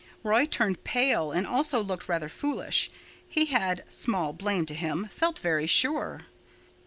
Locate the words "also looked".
1.45-2.09